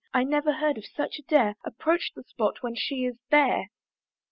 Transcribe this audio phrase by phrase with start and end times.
[0.15, 3.69] I never heard of such as dare Approach the spot when she is there.